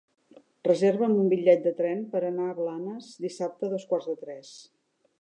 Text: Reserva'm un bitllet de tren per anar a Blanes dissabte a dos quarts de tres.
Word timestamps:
Reserva'm 0.67 1.13
un 1.25 1.29
bitllet 1.33 1.61
de 1.67 1.75
tren 1.81 2.03
per 2.15 2.23
anar 2.31 2.49
a 2.53 2.57
Blanes 2.63 3.13
dissabte 3.27 3.69
a 3.71 3.75
dos 3.79 3.89
quarts 3.93 4.13
de 4.15 4.21
tres. 4.27 4.61